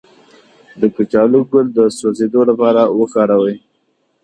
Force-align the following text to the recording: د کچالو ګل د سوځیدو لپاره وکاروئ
د 0.79 0.81
کچالو 0.95 1.39
ګل 1.51 1.67
د 1.77 1.79
سوځیدو 1.97 2.41
لپاره 2.49 2.81
وکاروئ 2.99 3.57